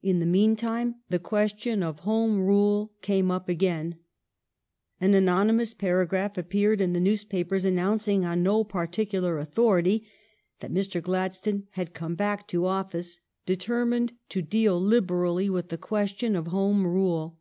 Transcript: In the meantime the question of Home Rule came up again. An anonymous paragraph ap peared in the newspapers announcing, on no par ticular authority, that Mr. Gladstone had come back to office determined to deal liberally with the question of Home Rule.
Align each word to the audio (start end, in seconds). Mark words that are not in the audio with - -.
In 0.00 0.20
the 0.20 0.26
meantime 0.26 1.00
the 1.08 1.18
question 1.18 1.82
of 1.82 1.98
Home 2.06 2.40
Rule 2.40 2.92
came 3.02 3.32
up 3.32 3.48
again. 3.48 3.98
An 5.00 5.12
anonymous 5.12 5.74
paragraph 5.74 6.38
ap 6.38 6.50
peared 6.50 6.80
in 6.80 6.92
the 6.92 7.00
newspapers 7.00 7.64
announcing, 7.64 8.24
on 8.24 8.44
no 8.44 8.62
par 8.62 8.86
ticular 8.86 9.42
authority, 9.42 10.06
that 10.60 10.70
Mr. 10.70 11.02
Gladstone 11.02 11.66
had 11.72 11.94
come 11.94 12.14
back 12.14 12.46
to 12.46 12.66
office 12.66 13.18
determined 13.44 14.12
to 14.28 14.40
deal 14.40 14.80
liberally 14.80 15.50
with 15.50 15.68
the 15.68 15.76
question 15.78 16.36
of 16.36 16.46
Home 16.46 16.86
Rule. 16.86 17.36